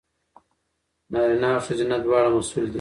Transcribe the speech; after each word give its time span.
نارینه 1.11 1.47
او 1.55 1.59
ښځینه 1.67 1.95
دواړه 2.05 2.29
مسوول 2.35 2.65
دي. 2.67 2.69